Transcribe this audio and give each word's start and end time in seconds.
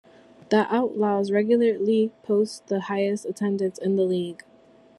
The 0.49 0.65
Outlaws 0.73 1.31
regularly 1.31 2.09
post 2.23 2.65
the 2.65 2.79
highest 2.81 3.23
attendance 3.25 3.77
in 3.77 3.97
the 3.97 4.03
league. 4.03 4.43